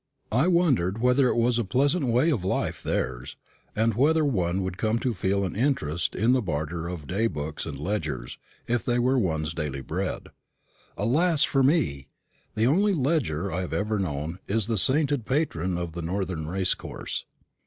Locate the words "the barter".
6.33-6.87